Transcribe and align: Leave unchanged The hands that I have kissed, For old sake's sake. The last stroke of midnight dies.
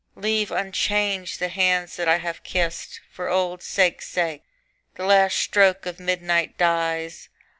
Leave 0.15 0.49
unchanged 0.51 1.37
The 1.37 1.49
hands 1.49 1.95
that 1.95 2.07
I 2.07 2.17
have 2.17 2.41
kissed, 2.41 3.01
For 3.11 3.29
old 3.29 3.61
sake's 3.61 4.09
sake. 4.09 4.41
The 4.95 5.05
last 5.05 5.37
stroke 5.37 5.85
of 5.85 5.99
midnight 5.99 6.57
dies. 6.57 7.29